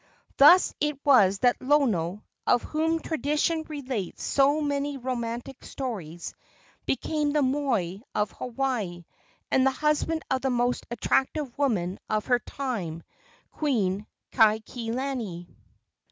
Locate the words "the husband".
9.63-10.23